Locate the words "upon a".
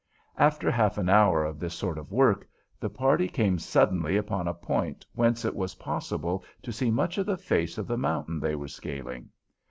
4.17-4.53